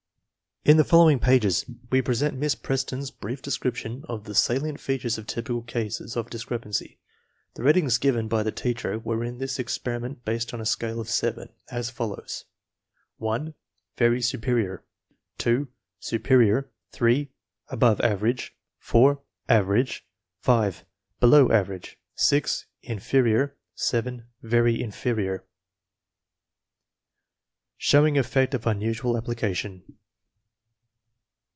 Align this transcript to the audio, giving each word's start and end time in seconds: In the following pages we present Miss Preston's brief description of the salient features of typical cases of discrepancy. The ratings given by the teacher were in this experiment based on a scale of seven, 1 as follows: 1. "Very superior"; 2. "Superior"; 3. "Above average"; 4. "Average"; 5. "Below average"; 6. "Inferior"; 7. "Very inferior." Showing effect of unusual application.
In 0.63 0.77
the 0.77 0.83
following 0.83 1.17
pages 1.19 1.65
we 1.89 2.03
present 2.03 2.37
Miss 2.37 2.53
Preston's 2.53 3.09
brief 3.09 3.41
description 3.41 4.03
of 4.07 4.25
the 4.25 4.35
salient 4.35 4.79
features 4.79 5.17
of 5.17 5.25
typical 5.25 5.63
cases 5.63 6.15
of 6.15 6.29
discrepancy. 6.29 6.99
The 7.55 7.63
ratings 7.63 7.97
given 7.97 8.27
by 8.27 8.43
the 8.43 8.51
teacher 8.51 8.99
were 8.99 9.23
in 9.23 9.39
this 9.39 9.57
experiment 9.57 10.23
based 10.23 10.53
on 10.53 10.61
a 10.61 10.65
scale 10.67 10.99
of 11.01 11.09
seven, 11.09 11.47
1 11.71 11.79
as 11.79 11.89
follows: 11.89 12.45
1. 13.17 13.55
"Very 13.97 14.21
superior"; 14.21 14.83
2. 15.39 15.67
"Superior"; 15.99 16.69
3. 16.91 17.31
"Above 17.69 17.99
average"; 18.01 18.53
4. 18.77 19.19
"Average"; 19.49 20.05
5. 20.41 20.85
"Below 21.19 21.49
average"; 21.51 21.97
6. 22.13 22.67
"Inferior"; 22.83 23.55
7. 23.73 24.27
"Very 24.43 24.79
inferior." 24.79 25.43
Showing 27.77 28.15
effect 28.19 28.53
of 28.53 28.67
unusual 28.67 29.17
application. 29.17 29.95